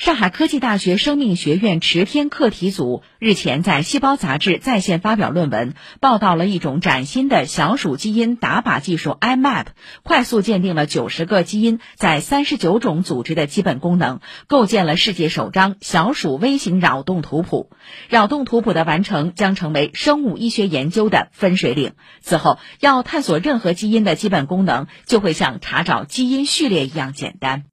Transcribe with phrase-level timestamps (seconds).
[0.00, 9.66] 上海科技大学生命学院池天课题组日前在《细胞》杂志在线发表论文，报道了一种崭新的小鼠基因打靶技术 iMap，
[10.02, 17.68] 快速鉴定了九十个基因在三十九种组织的基本功能，构建了世界首张小鼠微型扰动图谱。
[18.08, 21.92] 扰动图谱的完成将成为生物医学研究的分水岭。
[22.22, 27.64] 此后，要探索任何基因的基本功能，就会像查找基因序列一样简单。